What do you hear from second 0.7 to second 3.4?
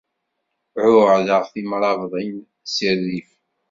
Ɛuhdeɣ timrabḍin si rrif.